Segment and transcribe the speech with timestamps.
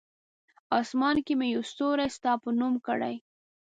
[0.79, 3.15] آسمان کې مې یو ستوری ستا په نوم کړی!